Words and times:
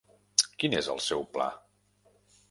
Quin 0.63 0.75
és 0.77 0.87
el 0.93 1.01
seu 1.07 1.21
pla? 1.35 1.47